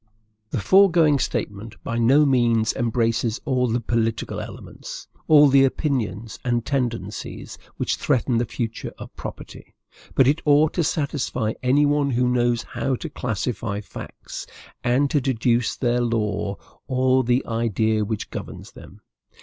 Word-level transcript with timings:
The 0.49 0.59
foregoing 0.59 1.19
statement 1.19 1.75
by 1.83 1.99
no 1.99 2.25
means 2.25 2.73
embraces 2.73 3.39
all 3.45 3.67
the 3.67 3.79
political 3.79 4.39
elements, 4.39 5.07
all 5.27 5.47
the 5.47 5.63
opinions 5.63 6.39
and 6.43 6.65
tendencies, 6.65 7.55
which 7.77 7.97
threaten 7.97 8.39
the 8.39 8.45
future 8.47 8.91
of 8.97 9.15
property; 9.15 9.75
but 10.15 10.27
it 10.27 10.41
ought 10.43 10.73
to 10.73 10.83
satisfy 10.83 11.53
any 11.61 11.85
one 11.85 12.09
who 12.09 12.27
knows 12.27 12.63
how 12.63 12.95
to 12.95 13.11
classify 13.11 13.79
facts, 13.79 14.47
and 14.83 15.11
to 15.11 15.21
deduce 15.21 15.75
their 15.77 16.01
law 16.01 16.57
or 16.87 17.23
the 17.23 17.45
idea 17.45 18.03
which 18.03 18.31
governs 18.31 18.71
them. 18.71 19.01